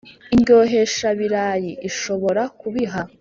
indyoheshabirayi. 0.35 1.71
ishobora 1.89 2.41
kubiha 2.59 2.99